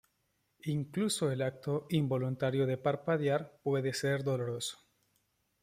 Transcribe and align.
Incluso 0.63 1.29
el 1.31 1.43
acto 1.43 1.85
involuntario 1.91 2.65
de 2.65 2.75
parpadear 2.77 3.59
puede 3.61 3.93
ser 3.93 4.23
doloroso. 4.23 4.79